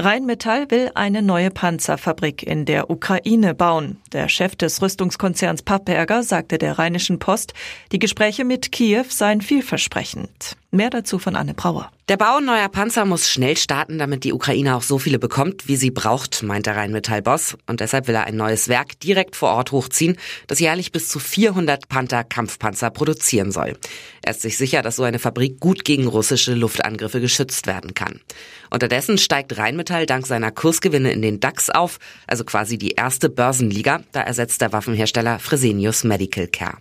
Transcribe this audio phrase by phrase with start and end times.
[0.00, 3.98] Rheinmetall will eine neue Panzerfabrik in der Ukraine bauen.
[4.12, 7.54] Der Chef des Rüstungskonzerns Pappberger sagte der Rheinischen Post,
[7.92, 10.56] die Gespräche mit Kiew seien vielversprechend.
[10.72, 11.92] Mehr dazu von Anne Brauer.
[12.08, 15.76] Der Bau neuer Panzer muss schnell starten, damit die Ukraine auch so viele bekommt, wie
[15.76, 17.56] sie braucht, meint der Rheinmetall-Boss.
[17.68, 20.18] Und deshalb will er ein neues Werk direkt vor Ort hochziehen,
[20.48, 23.78] das jährlich bis zu 400 Panther-Kampfpanzer produzieren soll.
[24.22, 28.20] Er ist sich sicher, dass so eine Fabrik gut gegen russische Luftangriffe geschützt werden kann.
[28.68, 34.00] Unterdessen steigt Rheinmetall dank seiner Kursgewinne in den DAX auf, also quasi die erste Börsenliga.
[34.12, 36.78] Da ersetzt der Waffenhersteller Fresenius Medical Care.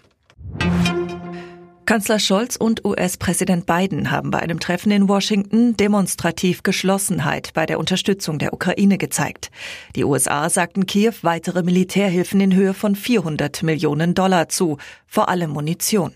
[1.85, 7.77] Kanzler Scholz und US-Präsident Biden haben bei einem Treffen in Washington demonstrativ Geschlossenheit bei der
[7.77, 9.51] Unterstützung der Ukraine gezeigt.
[9.97, 14.77] Die USA sagten Kiew weitere Militärhilfen in Höhe von 400 Millionen Dollar zu,
[15.07, 16.13] vor allem Munition.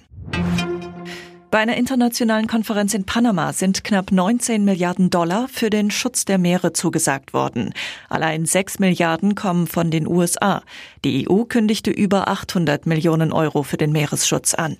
[1.50, 6.38] Bei einer internationalen Konferenz in Panama sind knapp 19 Milliarden Dollar für den Schutz der
[6.38, 7.73] Meere zugesagt worden.
[8.09, 10.62] Allein 6 Milliarden kommen von den USA.
[11.06, 14.75] Die EU kündigte über 800 Millionen Euro für den Meeresschutz an.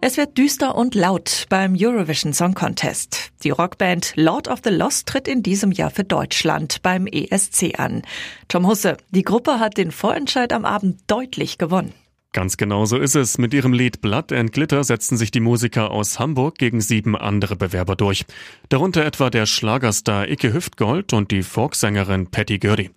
[0.00, 3.32] Es wird düster und laut beim Eurovision Song Contest.
[3.44, 8.00] Die Rockband Lord of the Lost tritt in diesem Jahr für Deutschland beim ESC an.
[8.48, 11.92] Tom Husse, die Gruppe hat den Vorentscheid am Abend deutlich gewonnen.
[12.32, 13.38] Ganz genau so ist es.
[13.38, 17.56] Mit ihrem Lied Blood and Glitter setzten sich die Musiker aus Hamburg gegen sieben andere
[17.56, 18.24] Bewerber durch.
[18.68, 22.90] Darunter etwa der Schlagerstar Icke Hüftgold und die Folksängerin Patty Gurdy.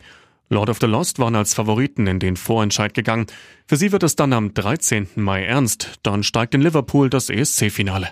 [0.50, 3.26] Lord of the Lost waren als Favoriten in den Vorentscheid gegangen.
[3.66, 5.08] Für sie wird es dann am 13.
[5.16, 5.96] Mai ernst.
[6.04, 8.10] Dann steigt in Liverpool das ESC-Finale.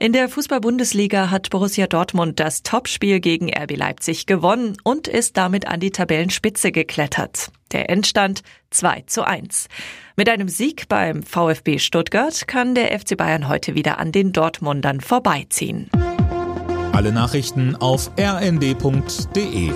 [0.00, 5.66] In der Fußball-Bundesliga hat Borussia Dortmund das Topspiel gegen RB Leipzig gewonnen und ist damit
[5.66, 7.50] an die Tabellenspitze geklettert.
[7.72, 9.66] Der Endstand 2 zu 1.
[10.14, 15.00] Mit einem Sieg beim VfB Stuttgart kann der FC Bayern heute wieder an den Dortmundern
[15.00, 15.90] vorbeiziehen.
[16.92, 19.72] Alle Nachrichten auf rnd.de